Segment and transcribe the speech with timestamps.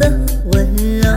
[0.00, 0.10] 的
[0.46, 0.66] 温
[0.98, 1.08] 柔。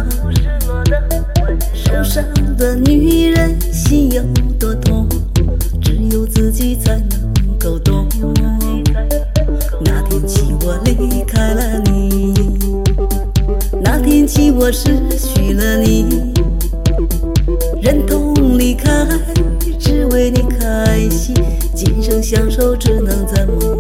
[1.73, 2.23] 受伤
[2.58, 4.22] 的女人心有
[4.59, 5.08] 多痛
[5.82, 8.08] 只有自己才能够懂。
[9.84, 12.34] 那天起我离开了你
[13.82, 16.34] 那天起我失去了你。
[17.81, 19.08] 忍痛离开
[19.80, 21.36] 只为你开心
[21.73, 23.73] 今生相守只能在梦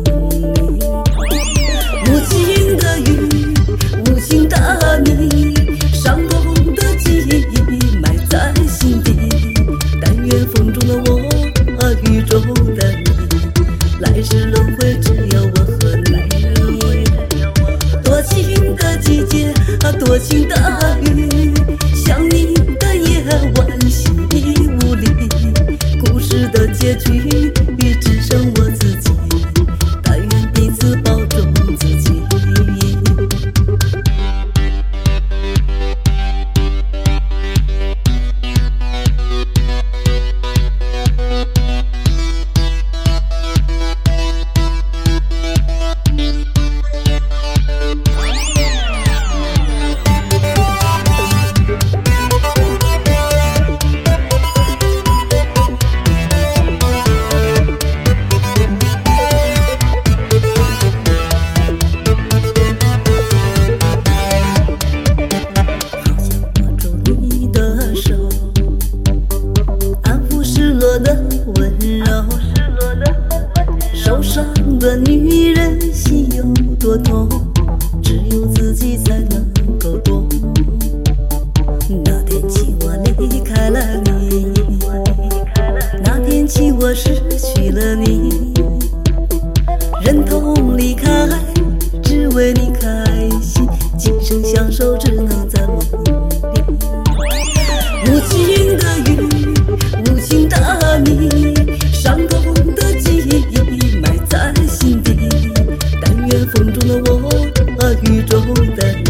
[107.23, 108.41] 中的我，雨中
[108.75, 109.05] 的你，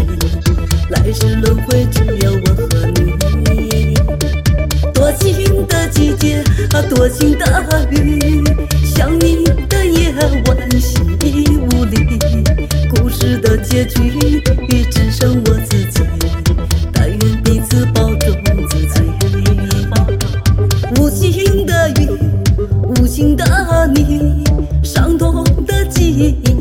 [0.90, 2.64] 来世轮回只有我和
[2.94, 3.96] 你。
[4.94, 6.44] 多情的季节，
[6.74, 8.44] 啊多情的雨，
[8.86, 10.14] 想你的夜
[10.46, 11.02] 晚心
[11.72, 12.20] 无力。
[12.92, 14.42] 故事的结局
[14.92, 16.04] 只剩我自己，
[16.94, 18.32] 但愿彼此保重
[18.70, 19.02] 自己。
[21.00, 22.08] 无情的雨，
[22.96, 23.44] 无情的
[23.96, 24.44] 你，
[24.84, 26.53] 伤痛的记忆。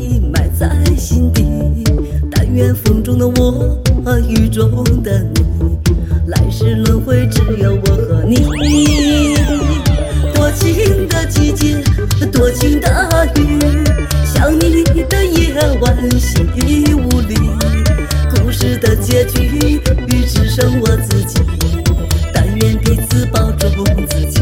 [2.71, 3.75] 风中的我，
[4.29, 5.41] 雨中的你，
[6.27, 8.45] 来世轮回只有我和你。
[10.33, 11.83] 多情的季节，
[12.31, 13.59] 多情的雨，
[14.23, 17.35] 想你的夜晚心已无力，
[18.35, 19.81] 故事的结局
[20.27, 21.41] 只剩我自己。
[22.33, 24.32] 但愿彼此保重自己。